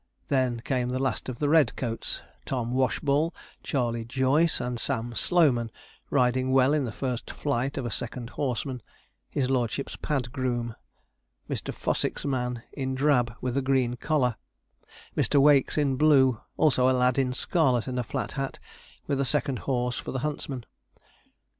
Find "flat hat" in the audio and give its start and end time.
18.03-18.57